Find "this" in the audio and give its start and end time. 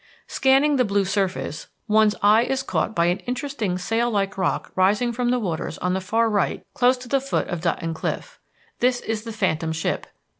8.79-8.99